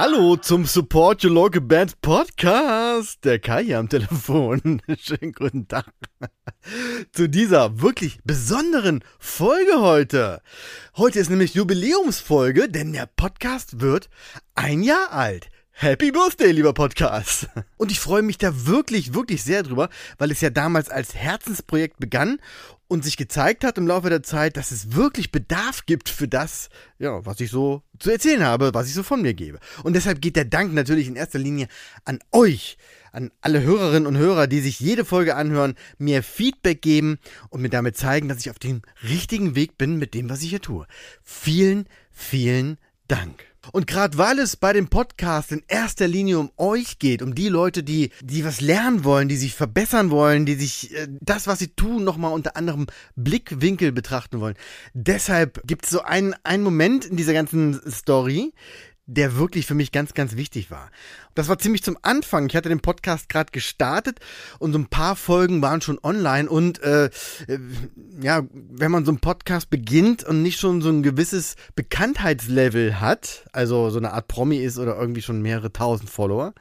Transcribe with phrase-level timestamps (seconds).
[0.00, 3.24] Hallo zum Support Your Local Band Podcast.
[3.24, 4.80] Der Kai hier am Telefon.
[4.96, 5.92] Schönen guten Tag.
[7.10, 10.40] Zu dieser wirklich besonderen Folge heute.
[10.96, 14.08] Heute ist nämlich Jubiläumsfolge, denn der Podcast wird
[14.54, 15.48] ein Jahr alt.
[15.80, 17.48] Happy Birthday, lieber Podcast.
[17.76, 22.00] Und ich freue mich da wirklich, wirklich sehr drüber, weil es ja damals als Herzensprojekt
[22.00, 22.40] begann
[22.88, 26.68] und sich gezeigt hat im Laufe der Zeit, dass es wirklich Bedarf gibt für das,
[26.98, 29.60] ja, was ich so zu erzählen habe, was ich so von mir gebe.
[29.84, 31.68] Und deshalb geht der Dank natürlich in erster Linie
[32.04, 32.76] an euch,
[33.12, 37.20] an alle Hörerinnen und Hörer, die sich jede Folge anhören, mir Feedback geben
[37.50, 40.50] und mir damit zeigen, dass ich auf dem richtigen Weg bin mit dem, was ich
[40.50, 40.88] hier tue.
[41.22, 43.47] Vielen, vielen Dank.
[43.72, 47.48] Und gerade weil es bei dem Podcast in erster Linie um euch geht, um die
[47.48, 51.58] Leute, die, die was lernen wollen, die sich verbessern wollen, die sich äh, das, was
[51.58, 54.56] sie tun, nochmal unter anderem Blickwinkel betrachten wollen.
[54.94, 58.52] Deshalb gibt es so einen, einen Moment in dieser ganzen Story,
[59.08, 60.90] der wirklich für mich ganz, ganz wichtig war.
[61.34, 62.46] Das war ziemlich zum Anfang.
[62.46, 64.20] Ich hatte den Podcast gerade gestartet
[64.58, 67.10] und so ein paar Folgen waren schon online und äh, äh,
[68.20, 73.46] ja, wenn man so einen Podcast beginnt und nicht schon so ein gewisses Bekanntheitslevel hat,
[73.52, 76.52] also so eine Art Promi ist oder irgendwie schon mehrere tausend Follower,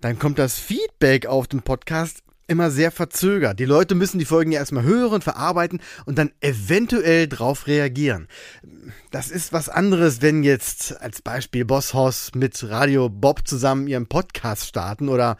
[0.00, 3.58] dann kommt das Feedback auf den Podcast immer sehr verzögert.
[3.58, 8.28] Die Leute müssen die Folgen ja erstmal hören, verarbeiten und dann eventuell drauf reagieren.
[9.10, 14.06] Das ist was anderes, wenn jetzt als Beispiel Boss Hoss mit Radio Bob zusammen ihren
[14.06, 15.36] Podcast starten oder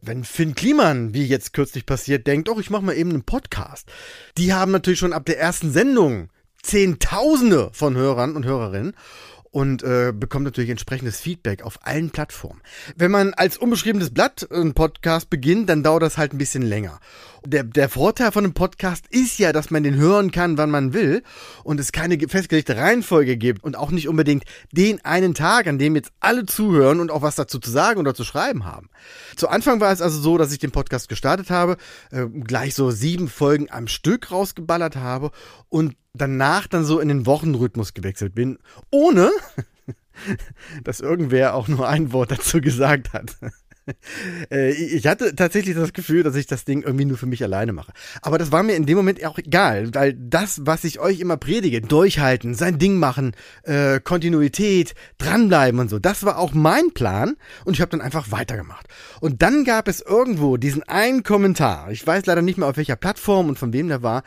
[0.00, 3.88] wenn Finn Kliman, wie jetzt kürzlich passiert, denkt, oh, ich mache mal eben einen Podcast.
[4.36, 6.28] Die haben natürlich schon ab der ersten Sendung
[6.62, 8.94] Zehntausende von Hörern und Hörerinnen
[9.52, 12.60] und äh, bekommt natürlich entsprechendes Feedback auf allen Plattformen.
[12.96, 16.98] Wenn man als unbeschriebenes Blatt einen Podcast beginnt, dann dauert das halt ein bisschen länger.
[17.44, 20.94] Der, der Vorteil von einem Podcast ist ja, dass man den hören kann, wann man
[20.94, 21.22] will
[21.64, 25.96] und es keine festgelegte Reihenfolge gibt und auch nicht unbedingt den einen Tag, an dem
[25.96, 28.88] jetzt alle zuhören und auch was dazu zu sagen oder zu schreiben haben.
[29.36, 31.76] Zu Anfang war es also so, dass ich den Podcast gestartet habe,
[32.10, 35.30] äh, gleich so sieben Folgen am Stück rausgeballert habe
[35.68, 38.58] und danach dann so in den Wochenrhythmus gewechselt bin,
[38.90, 39.30] ohne
[40.84, 43.36] dass irgendwer auch nur ein Wort dazu gesagt hat.
[44.50, 47.72] Äh, ich hatte tatsächlich das Gefühl, dass ich das Ding irgendwie nur für mich alleine
[47.72, 47.92] mache.
[48.20, 51.36] Aber das war mir in dem Moment auch egal, weil das, was ich euch immer
[51.36, 53.32] predige, durchhalten, sein Ding machen,
[53.62, 58.30] äh, Kontinuität, dranbleiben und so, das war auch mein Plan und ich habe dann einfach
[58.30, 58.86] weitergemacht.
[59.20, 62.96] Und dann gab es irgendwo diesen einen Kommentar, ich weiß leider nicht mehr auf welcher
[62.96, 64.22] Plattform und von wem der war,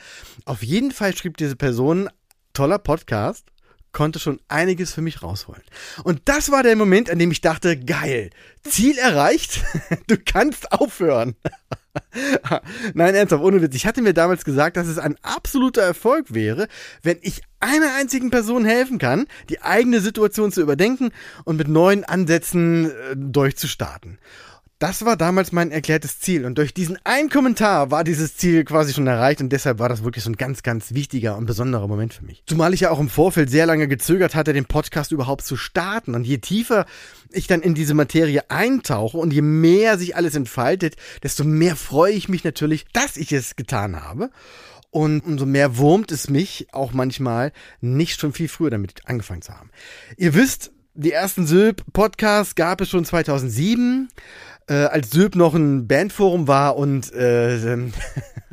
[0.45, 2.09] auf jeden Fall schrieb diese Person,
[2.53, 3.51] toller Podcast,
[3.95, 5.63] konnte schon einiges für mich rausholen.
[6.03, 8.29] Und das war der Moment, an dem ich dachte, geil,
[8.63, 9.63] Ziel erreicht,
[10.07, 11.35] du kannst aufhören.
[12.93, 13.73] Nein, ernsthaft, ohne Witz.
[13.73, 16.67] Ich hatte mir damals gesagt, dass es ein absoluter Erfolg wäre,
[17.03, 21.11] wenn ich einer einzigen Person helfen kann, die eigene Situation zu überdenken
[21.45, 24.19] und mit neuen Ansätzen äh, durchzustarten.
[24.77, 26.45] Das war damals mein erklärtes Ziel.
[26.45, 30.03] Und durch diesen einen Kommentar war dieses Ziel quasi schon erreicht und deshalb war das
[30.03, 32.43] wirklich so ein ganz, ganz wichtiger und besonderer Moment für mich.
[32.45, 36.13] Zumal ich ja auch im Vorfeld sehr lange gezögert hatte, den Podcast überhaupt zu starten.
[36.13, 36.85] Und je tiefer
[37.31, 42.11] ich dann in diese Materie eintauche und je mehr sich alles entfaltet, desto mehr freue
[42.11, 44.29] ich mich natürlich, dass ich es getan habe.
[44.91, 49.53] Und umso mehr wurmt es mich auch manchmal, nicht schon viel früher damit angefangen zu
[49.53, 49.69] haben.
[50.17, 54.07] Ihr wisst, die ersten Sylp-Podcasts gab es schon 2007
[54.67, 57.93] äh, als Söb noch ein Bandforum war und äh, ähm,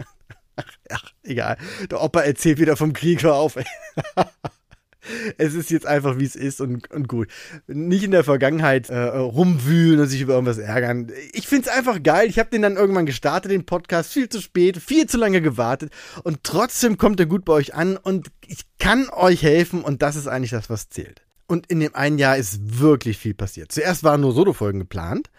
[0.91, 1.57] ach, egal.
[1.91, 3.57] Der Opa erzählt wieder vom Krieg, hör auf.
[5.39, 7.29] es ist jetzt einfach, wie es ist und, und gut.
[7.67, 11.11] Nicht in der Vergangenheit äh, rumwühlen und sich über irgendwas ärgern.
[11.33, 12.29] Ich find's einfach geil.
[12.29, 15.93] Ich habe den dann irgendwann gestartet, den Podcast, viel zu spät, viel zu lange gewartet
[16.23, 20.17] und trotzdem kommt er gut bei euch an und ich kann euch helfen und das
[20.17, 21.23] ist eigentlich das, was zählt.
[21.47, 23.73] Und in dem einen Jahr ist wirklich viel passiert.
[23.73, 25.31] Zuerst waren nur Solo-Folgen geplant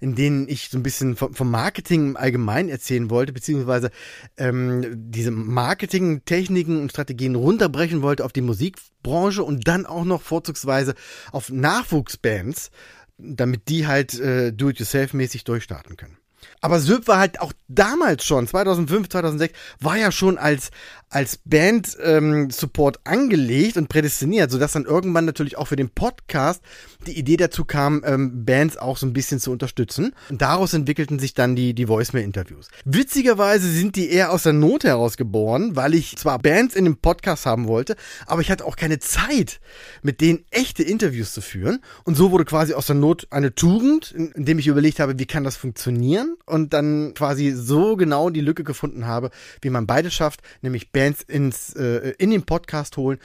[0.00, 3.90] in denen ich so ein bisschen vom, Marketing im Allgemeinen erzählen wollte, beziehungsweise
[4.36, 10.94] ähm, diese Marketing-Techniken und Strategien runterbrechen wollte auf die Musikbranche und dann auch noch vorzugsweise
[11.32, 12.70] auf Nachwuchsbands,
[13.16, 16.17] damit die halt äh, do-it-yourself-mäßig durchstarten können.
[16.60, 20.70] Aber Söb war halt auch damals schon, 2005, 2006, war ja schon als,
[21.08, 26.62] als Band-Support ähm, angelegt und prädestiniert, sodass dann irgendwann natürlich auch für den Podcast
[27.06, 30.14] die Idee dazu kam, ähm, Bands auch so ein bisschen zu unterstützen.
[30.30, 32.68] Und daraus entwickelten sich dann die, die Voicemail-Interviews.
[32.84, 36.96] Witzigerweise sind die eher aus der Not heraus geboren, weil ich zwar Bands in dem
[36.96, 37.96] Podcast haben wollte,
[38.26, 39.60] aber ich hatte auch keine Zeit,
[40.02, 41.80] mit denen echte Interviews zu führen.
[42.04, 45.44] Und so wurde quasi aus der Not eine Tugend, indem ich überlegt habe, wie kann
[45.44, 46.27] das funktionieren?
[46.46, 49.30] Und dann quasi so genau die Lücke gefunden habe,
[49.60, 53.18] wie man beide schafft, nämlich Bands ins, äh, in den Podcast holen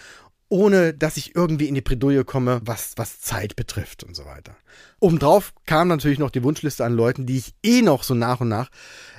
[0.53, 4.55] ohne dass ich irgendwie in die Bredouille komme, was, was Zeit betrifft und so weiter.
[4.99, 8.49] Obendrauf kam natürlich noch die Wunschliste an Leuten, die ich eh noch so nach und
[8.49, 8.69] nach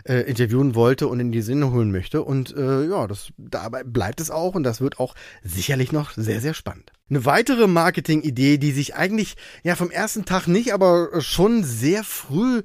[0.04, 2.22] äh, interviewen wollte und in die Sinne holen möchte.
[2.22, 6.40] Und äh, ja, das dabei bleibt es auch und das wird auch sicherlich noch sehr,
[6.40, 6.92] sehr spannend.
[7.10, 9.34] Eine weitere Marketing-Idee, die sich eigentlich
[9.64, 12.62] ja vom ersten Tag nicht, aber schon sehr früh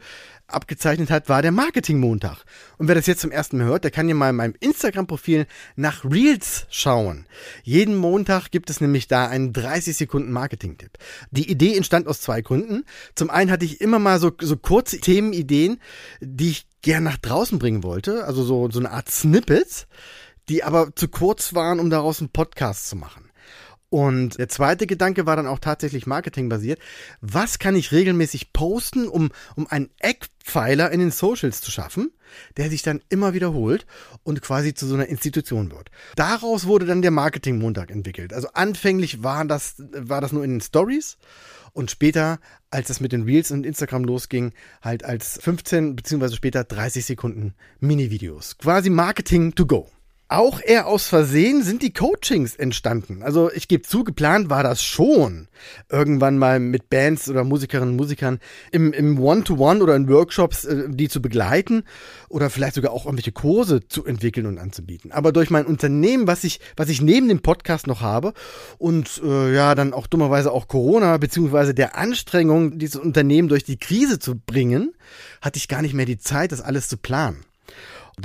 [0.53, 2.43] abgezeichnet hat, war der Marketing-Montag.
[2.77, 5.47] Und wer das jetzt zum ersten Mal hört, der kann ja mal in meinem Instagram-Profil
[5.75, 7.25] nach Reels schauen.
[7.63, 10.97] Jeden Montag gibt es nämlich da einen 30 Sekunden Marketing-Tipp.
[11.31, 12.85] Die Idee entstand aus zwei Gründen.
[13.15, 15.79] Zum einen hatte ich immer mal so, so kurze Themenideen,
[16.21, 18.25] die ich gern nach draußen bringen wollte.
[18.25, 19.87] Also so, so eine Art Snippets,
[20.49, 23.28] die aber zu kurz waren, um daraus einen Podcast zu machen.
[23.89, 26.79] Und der zweite Gedanke war dann auch tatsächlich marketingbasiert.
[27.21, 32.11] Was kann ich regelmäßig posten, um, um einen Eckpfeiler in den Socials zu schaffen,
[32.57, 33.87] der sich dann immer wiederholt
[34.23, 35.89] und quasi zu so einer Institution wird.
[36.15, 38.31] Daraus wurde dann der Marketing-Montag entwickelt.
[38.33, 41.17] Also anfänglich war das, war das nur in den Stories
[41.73, 42.39] und später,
[42.69, 47.55] als es mit den Reels und Instagram losging, halt als 15 beziehungsweise später 30 Sekunden
[47.79, 48.57] Mini-Videos.
[48.57, 49.89] Quasi Marketing to go.
[50.31, 53.23] Auch eher aus Versehen sind die Coachings entstanden.
[53.23, 55.47] Also ich gebe zu, geplant war das schon.
[55.89, 58.39] Irgendwann mal mit Bands oder Musikerinnen und Musikern
[58.71, 61.83] im, im One-to-One oder in Workshops, äh, die zu begleiten
[62.29, 65.11] oder vielleicht sogar auch irgendwelche Kurse zu entwickeln und anzubieten.
[65.11, 68.35] Aber durch mein Unternehmen, was ich, was ich neben dem Podcast noch habe
[68.77, 73.77] und äh, ja, dann auch dummerweise auch Corona, beziehungsweise der Anstrengung, dieses Unternehmen durch die
[73.77, 74.93] Krise zu bringen,
[75.41, 77.45] hatte ich gar nicht mehr die Zeit, das alles zu planen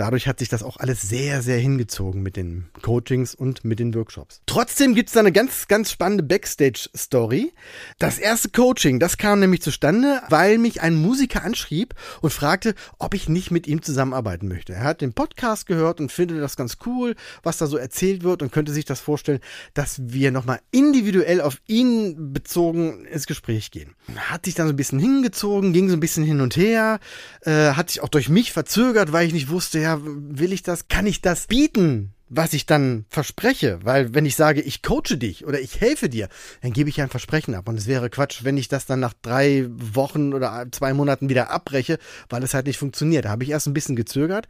[0.00, 3.94] dadurch hat sich das auch alles sehr, sehr hingezogen mit den Coachings und mit den
[3.94, 4.40] Workshops.
[4.46, 7.52] Trotzdem gibt's da eine ganz, ganz spannende Backstage-Story.
[7.98, 13.14] Das erste Coaching, das kam nämlich zustande, weil mich ein Musiker anschrieb und fragte, ob
[13.14, 14.72] ich nicht mit ihm zusammenarbeiten möchte.
[14.72, 18.42] Er hat den Podcast gehört und findet das ganz cool, was da so erzählt wird
[18.42, 19.40] und könnte sich das vorstellen,
[19.74, 23.94] dass wir nochmal individuell auf ihn bezogen ins Gespräch gehen.
[24.16, 27.00] Hat sich dann so ein bisschen hingezogen, ging so ein bisschen hin und her,
[27.42, 30.88] äh, hat sich auch durch mich verzögert, weil ich nicht wusste, ja, will ich das,
[30.88, 32.14] kann ich das bieten?
[32.30, 36.28] was ich dann verspreche, weil wenn ich sage, ich coache dich oder ich helfe dir,
[36.62, 37.68] dann gebe ich ein Versprechen ab.
[37.68, 41.50] Und es wäre Quatsch, wenn ich das dann nach drei Wochen oder zwei Monaten wieder
[41.50, 41.98] abbreche,
[42.30, 43.26] weil es halt nicht funktioniert.
[43.26, 44.48] Da habe ich erst ein bisschen gezögert,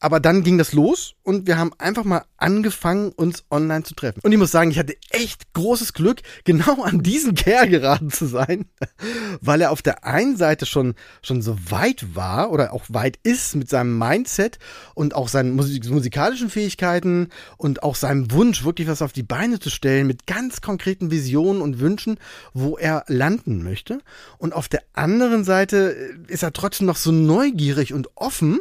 [0.00, 4.20] aber dann ging das los und wir haben einfach mal angefangen, uns online zu treffen.
[4.22, 8.26] Und ich muss sagen, ich hatte echt großes Glück, genau an diesen Kerl geraten zu
[8.26, 8.66] sein,
[9.40, 13.56] weil er auf der einen Seite schon, schon so weit war oder auch weit ist
[13.56, 14.58] mit seinem Mindset
[14.94, 19.70] und auch seinen musikalischen Fähigkeiten und auch seinem Wunsch, wirklich was auf die Beine zu
[19.70, 22.18] stellen mit ganz konkreten Visionen und Wünschen,
[22.54, 24.00] wo er landen möchte.
[24.38, 25.96] Und auf der anderen Seite
[26.28, 28.60] ist er trotzdem noch so neugierig und offen,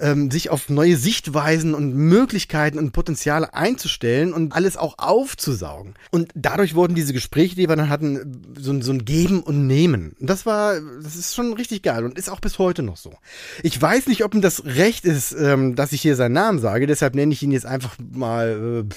[0.00, 5.94] ähm, sich auf neue Sichtweisen und Möglichkeiten und Potenziale einzustellen und alles auch aufzusaugen.
[6.10, 10.16] Und dadurch wurden diese Gespräche, die wir dann hatten, so, so ein Geben und Nehmen.
[10.18, 13.14] Und das war, das ist schon richtig geil und ist auch bis heute noch so.
[13.62, 16.86] Ich weiß nicht, ob ihm das recht ist, ähm, dass ich hier seinen Namen sage,
[16.86, 18.94] deshalb nenne ich ihn jetzt einfach mal äh,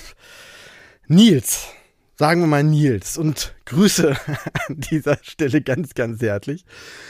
[1.08, 1.68] Nils
[2.24, 4.16] sagen wir mal Nils und Grüße
[4.70, 6.64] an dieser Stelle ganz, ganz herzlich.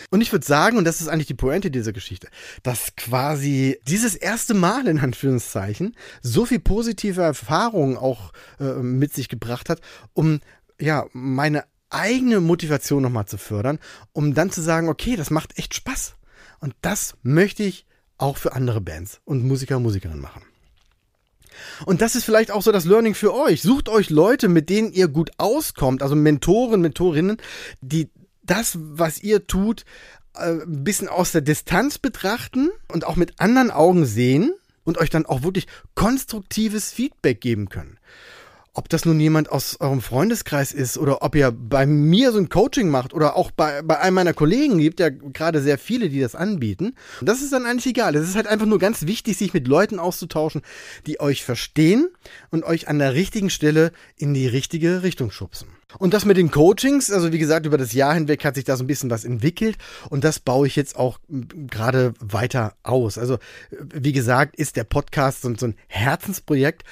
[0.09, 2.29] Und ich würde sagen, und das ist eigentlich die Pointe dieser Geschichte,
[2.63, 9.29] dass quasi dieses erste Mal in Anführungszeichen so viel positive Erfahrungen auch äh, mit sich
[9.29, 9.81] gebracht hat,
[10.13, 10.39] um
[10.81, 13.77] ja meine eigene Motivation nochmal zu fördern,
[14.13, 16.15] um dann zu sagen, okay, das macht echt Spaß.
[16.59, 17.85] Und das möchte ich
[18.17, 20.41] auch für andere Bands und Musiker und Musikerinnen machen.
[21.85, 23.61] Und das ist vielleicht auch so das Learning für euch.
[23.61, 27.37] Sucht euch Leute, mit denen ihr gut auskommt, also Mentoren, Mentorinnen,
[27.81, 28.09] die
[28.43, 29.85] das, was ihr tut,
[30.35, 35.09] äh, ein bisschen aus der Distanz betrachten und auch mit anderen Augen sehen und euch
[35.09, 37.97] dann auch wirklich konstruktives Feedback geben können
[38.75, 42.49] ob das nun jemand aus eurem Freundeskreis ist oder ob ihr bei mir so ein
[42.49, 46.19] Coaching macht oder auch bei, bei einem meiner Kollegen gibt ja gerade sehr viele, die
[46.19, 46.95] das anbieten.
[47.21, 48.15] das ist dann eigentlich egal.
[48.15, 50.63] Es ist halt einfach nur ganz wichtig, sich mit Leuten auszutauschen,
[51.05, 52.07] die euch verstehen
[52.49, 55.67] und euch an der richtigen Stelle in die richtige Richtung schubsen.
[55.99, 58.75] Und das mit den Coachings, also wie gesagt, über das Jahr hinweg hat sich da
[58.75, 59.77] so ein bisschen was entwickelt
[60.09, 63.19] und das baue ich jetzt auch gerade weiter aus.
[63.19, 63.37] Also
[63.69, 66.83] wie gesagt, ist der Podcast so ein Herzensprojekt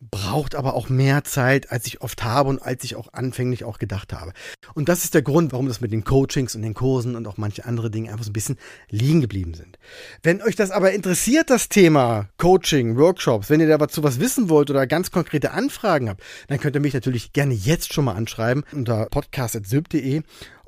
[0.00, 3.78] braucht aber auch mehr Zeit, als ich oft habe und als ich auch anfänglich auch
[3.78, 4.32] gedacht habe.
[4.74, 7.36] Und das ist der Grund, warum das mit den Coachings und den Kursen und auch
[7.36, 8.58] manche andere Dinge einfach so ein bisschen
[8.90, 9.78] liegen geblieben sind.
[10.22, 14.70] Wenn euch das aber interessiert, das Thema Coaching, Workshops, wenn ihr dazu was wissen wollt
[14.70, 18.64] oder ganz konkrete Anfragen habt, dann könnt ihr mich natürlich gerne jetzt schon mal anschreiben
[18.72, 20.22] unter podcast.syb.de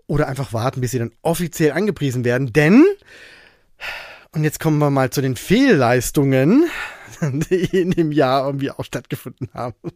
[0.08, 2.84] oder einfach warten, bis sie dann offiziell angepriesen werden, denn
[4.32, 6.68] und jetzt kommen wir mal zu den Fehlleistungen,
[7.22, 9.90] die in dem Jahr irgendwie auch stattgefunden haben.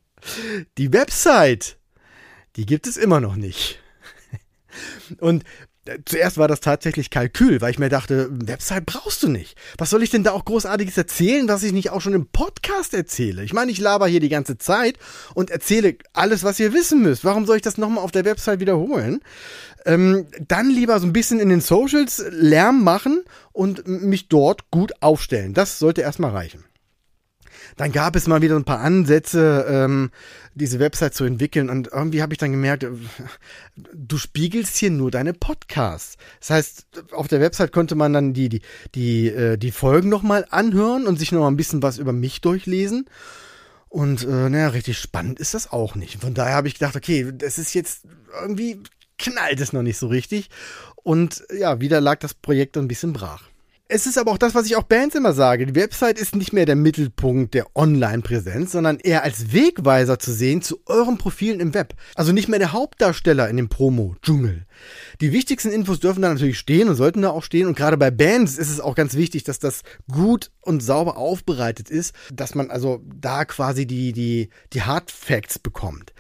[0.79, 1.79] Die Website,
[2.57, 3.81] die gibt es immer noch nicht.
[5.21, 5.45] Und
[6.05, 9.57] zuerst war das tatsächlich Kalkül, weil ich mir dachte, Website brauchst du nicht.
[9.79, 12.95] Was soll ich denn da auch großartiges erzählen, was ich nicht auch schon im Podcast
[12.95, 13.45] erzähle?
[13.45, 14.99] Ich meine, ich laber hier die ganze Zeit
[15.35, 17.25] und erzähle alles, was ihr wissen müsst.
[17.25, 19.21] Warum soll ich das nochmal auf der Website wiederholen?
[19.87, 23.23] Ähm, dann lieber so ein bisschen in den Socials Lärm machen
[23.53, 25.53] und mich dort gut aufstellen.
[25.53, 26.65] Das sollte erstmal reichen.
[27.77, 30.11] Dann gab es mal wieder ein paar Ansätze, ähm,
[30.55, 32.91] diese Website zu entwickeln und irgendwie habe ich dann gemerkt, äh,
[33.93, 36.17] du spiegelst hier nur deine Podcasts.
[36.41, 38.63] Das heißt, auf der Website konnte man dann die die
[38.95, 42.13] die äh, die Folgen noch mal anhören und sich noch mal ein bisschen was über
[42.13, 43.07] mich durchlesen.
[43.89, 46.21] Und äh, naja, richtig spannend ist das auch nicht.
[46.21, 48.03] Von daher habe ich gedacht, okay, das ist jetzt
[48.41, 48.81] irgendwie
[49.19, 50.51] knallt es noch nicht so richtig.
[50.97, 53.45] Und ja, wieder lag das Projekt ein bisschen brach.
[53.95, 55.67] Es ist aber auch das, was ich auch Bands immer sage.
[55.67, 60.63] Die Website ist nicht mehr der Mittelpunkt der Online-Präsenz, sondern eher als Wegweiser zu sehen
[60.63, 61.95] zu euren Profilen im Web.
[62.17, 64.67] Also nicht mehr der Hauptdarsteller in dem Promo-Dschungel.
[65.21, 67.69] Die wichtigsten Infos dürfen da natürlich stehen und sollten da auch stehen.
[67.69, 71.89] Und gerade bei Bands ist es auch ganz wichtig, dass das gut und sauber aufbereitet
[71.89, 76.13] ist, dass man also da quasi die, die, die Hard Facts bekommt.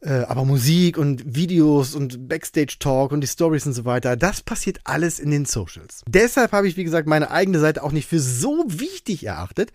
[0.00, 4.80] Äh, aber Musik und Videos und Backstage-Talk und die Stories und so weiter, das passiert
[4.84, 6.02] alles in den Socials.
[6.06, 9.72] Deshalb habe ich, wie gesagt, meine eigene Seite auch nicht für so wichtig erachtet.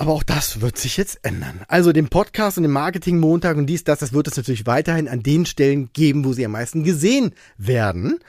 [0.00, 1.62] Aber auch das wird sich jetzt ändern.
[1.66, 5.08] Also den Podcast und den Marketing Montag und dies, das, das wird es natürlich weiterhin
[5.08, 8.20] an den Stellen geben, wo sie am meisten gesehen werden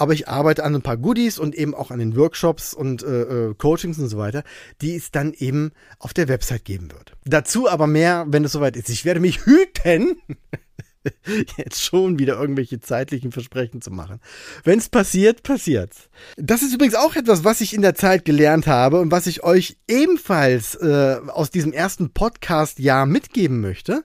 [0.00, 3.50] aber ich arbeite an ein paar Goodies und eben auch an den Workshops und äh,
[3.50, 4.44] äh, Coachings und so weiter,
[4.80, 7.12] die es dann eben auf der Website geben wird.
[7.26, 8.88] Dazu aber mehr, wenn es soweit ist.
[8.88, 10.16] Ich werde mich hüten,
[11.56, 14.20] jetzt schon wieder irgendwelche zeitlichen Versprechen zu machen.
[14.64, 16.08] Wenn es passiert, passiert's.
[16.36, 19.42] Das ist übrigens auch etwas, was ich in der Zeit gelernt habe und was ich
[19.42, 24.04] euch ebenfalls äh, aus diesem ersten Podcast-Jahr mitgeben möchte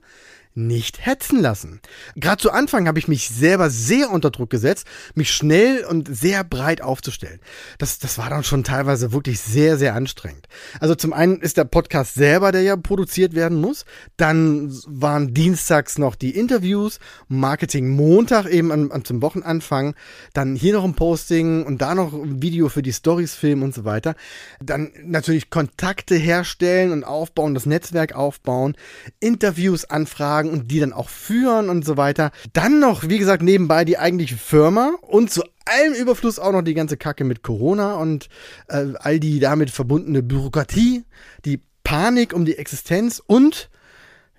[0.56, 1.82] nicht hetzen lassen.
[2.16, 6.44] Gerade zu Anfang habe ich mich selber sehr unter Druck gesetzt, mich schnell und sehr
[6.44, 7.42] breit aufzustellen.
[7.78, 10.48] Das, das war dann schon teilweise wirklich sehr, sehr anstrengend.
[10.80, 13.86] Also zum einen ist der Podcast selber, der ja produziert werden muss.
[14.16, 19.94] Dann waren dienstags noch die Interviews, Marketing Montag eben an, an zum Wochenanfang.
[20.34, 23.76] Dann hier noch ein Posting und da noch ein Video für die Stories filmen und
[23.76, 24.16] so weiter.
[24.62, 28.76] Dann natürlich Kontakte herstellen und aufbauen, das Netzwerk aufbauen,
[29.20, 32.32] Interviews anfragen, sagen und die dann auch führen und so weiter.
[32.54, 36.74] Dann noch, wie gesagt, nebenbei die eigentliche Firma und zu allem Überfluss auch noch die
[36.74, 38.30] ganze Kacke mit Corona und
[38.68, 41.04] äh, all die damit verbundene Bürokratie,
[41.44, 43.70] die Panik um die Existenz und,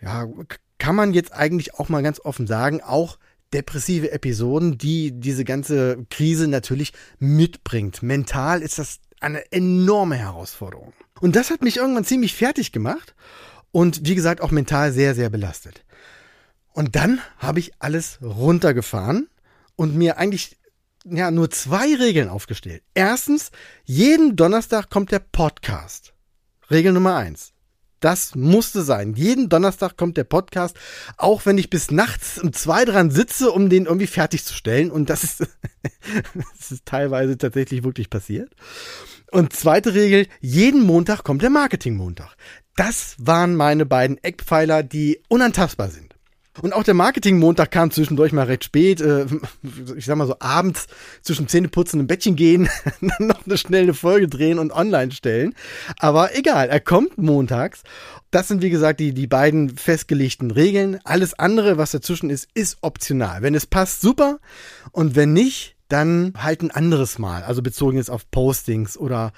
[0.01, 0.27] ja,
[0.79, 3.19] kann man jetzt eigentlich auch mal ganz offen sagen, auch
[3.53, 8.03] depressive Episoden, die diese ganze Krise natürlich mitbringt.
[8.03, 10.93] Mental ist das eine enorme Herausforderung.
[11.21, 13.15] Und das hat mich irgendwann ziemlich fertig gemacht
[13.73, 15.86] und wie gesagt auch mental sehr, sehr belastet.
[16.77, 19.31] Und dann habe ich alles runtergefahren
[19.77, 20.59] und mir eigentlich
[21.07, 22.83] ja nur zwei Regeln aufgestellt.
[22.93, 23.51] Erstens,
[23.87, 26.13] jeden Donnerstag kommt der Podcast.
[26.71, 27.55] Regel Nummer eins.
[28.01, 29.15] Das musste sein.
[29.15, 30.77] Jeden Donnerstag kommt der Podcast,
[31.17, 34.91] auch wenn ich bis nachts um zwei dran sitze, um den irgendwie fertigzustellen.
[34.91, 35.41] Und das ist,
[36.35, 38.53] das ist teilweise tatsächlich wirklich passiert.
[39.33, 42.37] Und zweite Regel, jeden Montag kommt der Marketing-Montag.
[42.77, 46.06] Das waren meine beiden Eckpfeiler, die unantastbar sind.
[46.63, 49.27] Und auch der Marketing-Montag kam zwischendurch mal recht spät, äh,
[49.97, 50.87] ich sag mal so abends
[51.23, 52.69] zwischen Zähneputzen und Bettchen gehen,
[53.01, 55.55] dann noch eine schnelle Folge drehen und online stellen.
[55.99, 57.83] Aber egal, er kommt montags.
[58.31, 60.99] Das sind wie gesagt die, die beiden festgelegten Regeln.
[61.05, 63.43] Alles andere, was dazwischen ist, ist optional.
[63.43, 64.39] Wenn es passt, super.
[64.93, 67.45] Und wenn nicht, dann halt ein anderes Mal.
[67.45, 69.33] Also bezogen jetzt auf Postings oder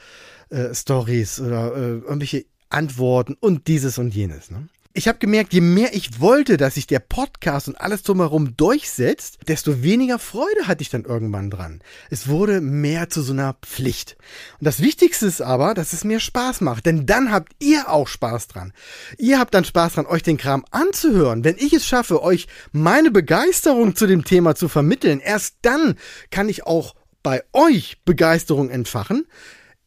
[0.51, 4.51] äh, Stories oder äh, irgendwelche Antworten und dieses und jenes.
[4.51, 4.69] Ne?
[4.99, 9.39] Ich habe gemerkt, je mehr ich wollte, dass sich der Podcast und alles drumherum durchsetzt,
[9.47, 11.83] desto weniger Freude hatte ich dann irgendwann dran.
[12.11, 14.17] Es wurde mehr zu so einer Pflicht.
[14.59, 18.09] Und das Wichtigste ist aber, dass es mir Spaß macht, denn dann habt ihr auch
[18.09, 18.73] Spaß dran.
[19.19, 21.45] Ihr habt dann Spaß dran, euch den Kram anzuhören.
[21.45, 25.95] Wenn ich es schaffe, euch meine Begeisterung zu dem Thema zu vermitteln, erst dann
[26.33, 29.29] kann ich auch bei euch Begeisterung entfachen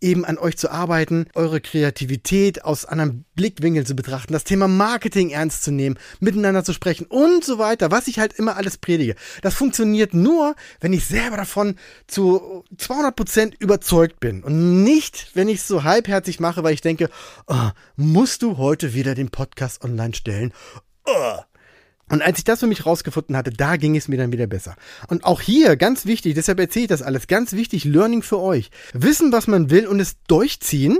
[0.01, 5.29] eben an euch zu arbeiten, eure Kreativität aus anderen Blickwinkeln zu betrachten, das Thema Marketing
[5.29, 9.15] ernst zu nehmen, miteinander zu sprechen und so weiter, was ich halt immer alles predige.
[9.41, 11.75] Das funktioniert nur, wenn ich selber davon
[12.07, 16.81] zu 200 Prozent überzeugt bin und nicht, wenn ich es so halbherzig mache, weil ich
[16.81, 17.09] denke,
[17.47, 20.53] oh, musst du heute wieder den Podcast online stellen?
[21.05, 21.37] Oh,
[22.11, 24.75] und als ich das für mich rausgefunden hatte, da ging es mir dann wieder besser.
[25.07, 28.69] Und auch hier, ganz wichtig, deshalb erzähle ich das alles, ganz wichtig, Learning für euch.
[28.93, 30.99] Wissen, was man will und es durchziehen,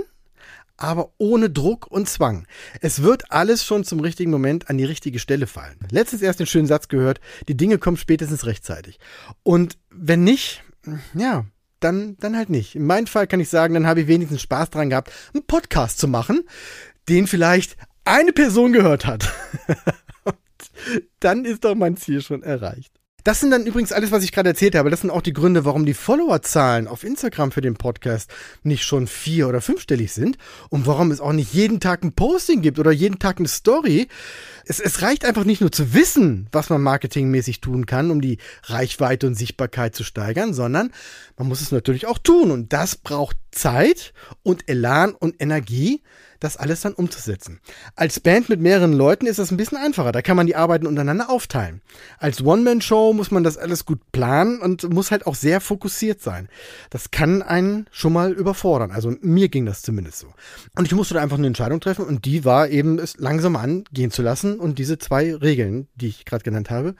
[0.76, 2.46] aber ohne Druck und Zwang.
[2.80, 5.76] Es wird alles schon zum richtigen Moment an die richtige Stelle fallen.
[5.90, 8.98] Letztens erst den schönen Satz gehört, die Dinge kommen spätestens rechtzeitig.
[9.42, 10.64] Und wenn nicht,
[11.14, 11.44] ja,
[11.80, 12.74] dann, dann halt nicht.
[12.74, 15.98] In meinem Fall kann ich sagen, dann habe ich wenigstens Spaß dran gehabt, einen Podcast
[15.98, 16.42] zu machen,
[17.08, 19.32] den vielleicht eine Person gehört hat.
[21.20, 22.92] dann ist doch mein Ziel schon erreicht.
[23.24, 24.90] Das sind dann übrigens alles, was ich gerade erzählt habe.
[24.90, 28.28] Das sind auch die Gründe, warum die Followerzahlen auf Instagram für den Podcast
[28.64, 30.38] nicht schon vier- oder fünfstellig sind
[30.70, 34.08] und warum es auch nicht jeden Tag ein Posting gibt oder jeden Tag eine Story.
[34.64, 38.38] Es, es reicht einfach nicht nur zu wissen, was man marketingmäßig tun kann, um die
[38.64, 40.90] Reichweite und Sichtbarkeit zu steigern, sondern
[41.36, 42.50] man muss es natürlich auch tun.
[42.50, 46.02] Und das braucht Zeit und Elan und Energie,
[46.42, 47.60] das alles dann umzusetzen.
[47.94, 50.12] Als Band mit mehreren Leuten ist das ein bisschen einfacher.
[50.12, 51.82] Da kann man die Arbeiten untereinander aufteilen.
[52.18, 56.48] Als One-Man-Show muss man das alles gut planen und muss halt auch sehr fokussiert sein.
[56.90, 58.90] Das kann einen schon mal überfordern.
[58.90, 60.28] Also mir ging das zumindest so.
[60.76, 64.10] Und ich musste da einfach eine Entscheidung treffen und die war eben, es langsam angehen
[64.10, 66.94] zu lassen und diese zwei Regeln, die ich gerade genannt habe,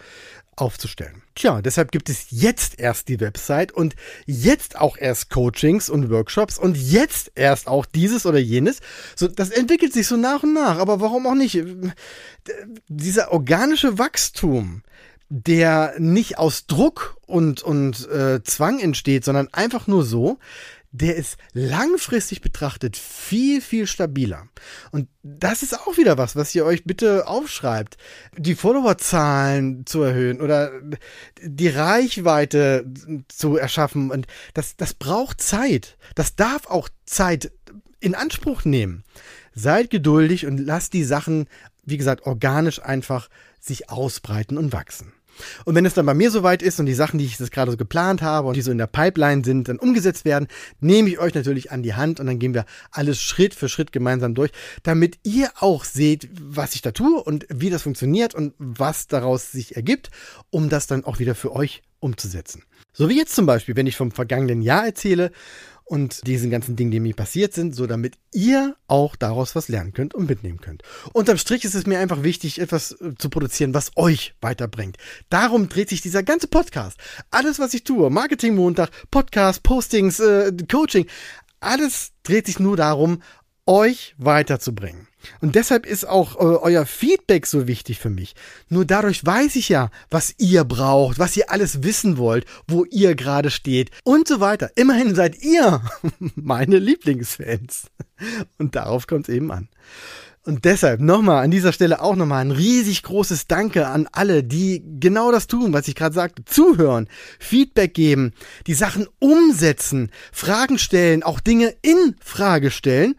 [0.56, 1.22] aufzustellen.
[1.34, 6.58] Tja, deshalb gibt es jetzt erst die Website und jetzt auch erst Coachings und Workshops
[6.58, 8.80] und jetzt erst auch dieses oder jenes.
[9.16, 11.64] So, das entwickelt sich so nach und nach, aber warum auch nicht?
[12.88, 14.82] Dieser organische Wachstum,
[15.30, 20.38] der nicht aus Druck und, und äh, Zwang entsteht, sondern einfach nur so,
[20.92, 24.46] der ist langfristig betrachtet viel, viel stabiler.
[24.90, 27.96] Und das ist auch wieder was, was ihr euch bitte aufschreibt.
[28.36, 30.70] Die Followerzahlen zu erhöhen oder
[31.42, 32.84] die Reichweite
[33.28, 34.10] zu erschaffen.
[34.10, 35.96] Und das, das braucht Zeit.
[36.14, 37.50] Das darf auch Zeit
[37.98, 39.02] in Anspruch nehmen.
[39.54, 41.46] Seid geduldig und lasst die Sachen,
[41.84, 43.30] wie gesagt, organisch einfach
[43.60, 45.12] sich ausbreiten und wachsen.
[45.64, 47.70] Und wenn es dann bei mir soweit ist und die Sachen, die ich jetzt gerade
[47.70, 50.48] so geplant habe und die so in der Pipeline sind, dann umgesetzt werden,
[50.80, 53.92] nehme ich euch natürlich an die Hand und dann gehen wir alles Schritt für Schritt
[53.92, 54.50] gemeinsam durch,
[54.82, 59.52] damit ihr auch seht, was ich da tue und wie das funktioniert und was daraus
[59.52, 60.10] sich ergibt,
[60.50, 62.64] um das dann auch wieder für euch umzusetzen.
[62.92, 65.30] So wie jetzt zum Beispiel, wenn ich vom vergangenen Jahr erzähle
[65.84, 69.92] und diesen ganzen Dingen, die mir passiert sind, so damit ihr auch daraus was lernen
[69.92, 70.82] könnt und mitnehmen könnt.
[71.12, 74.96] Unterm Strich ist es mir einfach wichtig, etwas äh, zu produzieren, was euch weiterbringt.
[75.28, 76.98] Darum dreht sich dieser ganze Podcast.
[77.30, 81.06] Alles, was ich tue, Marketing Montag, Podcast, Postings, äh, Coaching,
[81.60, 83.22] alles dreht sich nur darum,
[83.66, 85.08] euch weiterzubringen.
[85.40, 88.34] Und deshalb ist auch äh, euer Feedback so wichtig für mich.
[88.68, 93.14] Nur dadurch weiß ich ja, was ihr braucht, was ihr alles wissen wollt, wo ihr
[93.14, 94.70] gerade steht und so weiter.
[94.76, 95.82] Immerhin seid ihr
[96.34, 97.86] meine Lieblingsfans.
[98.58, 99.68] Und darauf kommt es eben an.
[100.44, 104.82] Und deshalb nochmal an dieser Stelle auch nochmal ein riesig großes Danke an alle, die
[104.98, 106.44] genau das tun, was ich gerade sagte.
[106.44, 107.08] Zuhören,
[107.38, 108.32] Feedback geben,
[108.66, 113.14] die Sachen umsetzen, Fragen stellen, auch Dinge in Frage stellen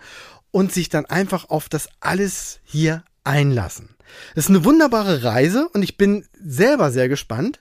[0.53, 3.89] und sich dann einfach auf das alles hier einlassen.
[4.35, 7.59] Es ist eine wunderbare Reise und ich bin selber sehr gespannt,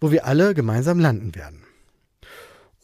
[0.00, 1.64] wo wir alle gemeinsam landen werden.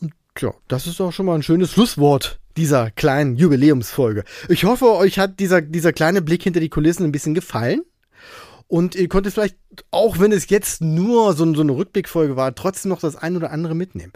[0.00, 4.24] Und ja, das ist auch schon mal ein schönes Schlusswort dieser kleinen Jubiläumsfolge.
[4.48, 7.82] Ich hoffe, euch hat dieser, dieser kleine Blick hinter die Kulissen ein bisschen gefallen.
[8.72, 9.58] Und ihr konntet vielleicht,
[9.90, 13.50] auch wenn es jetzt nur so, so eine Rückblickfolge war, trotzdem noch das ein oder
[13.50, 14.14] andere mitnehmen.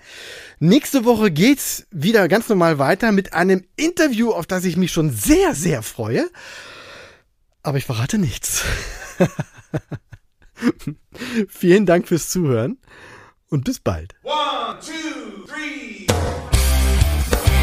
[0.61, 5.11] Nächste Woche geht's wieder ganz normal weiter mit einem Interview, auf das ich mich schon
[5.11, 6.31] sehr, sehr freue.
[7.63, 8.65] Aber ich verrate nichts.
[11.51, 12.79] Vielen Dank fürs Zuhören
[13.51, 14.15] und bis bald.
[14.23, 16.07] One, two, three.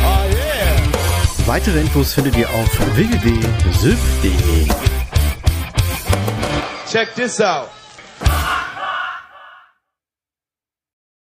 [0.03, 1.47] Oh yeah.
[1.47, 4.92] Weitere Infos findet ihr auf www.syf.de.
[6.93, 7.71] Check this out.